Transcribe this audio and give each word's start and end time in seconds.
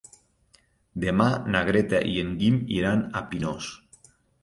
Demà 1.03 1.27
na 1.57 1.63
Greta 1.69 2.01
i 2.15 2.17
en 2.25 2.35
Guim 2.43 2.61
iran 2.81 3.09
a 3.23 3.27
Pinós. 3.33 3.73